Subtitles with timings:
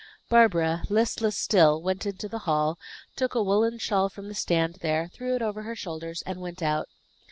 [0.29, 2.79] Barbara, listless still, went into the hall,
[3.15, 6.63] took a woolen shawl from the stand there, threw it over her shoulders, and went
[6.63, 6.87] out.